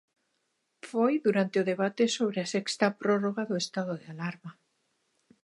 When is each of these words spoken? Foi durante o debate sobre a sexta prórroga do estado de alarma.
Foi 0.89 1.13
durante 1.25 1.55
o 1.61 1.67
debate 1.71 2.03
sobre 2.17 2.37
a 2.41 2.49
sexta 2.53 2.85
prórroga 3.01 3.43
do 3.49 3.55
estado 3.63 3.93
de 4.01 4.07
alarma. 4.13 4.51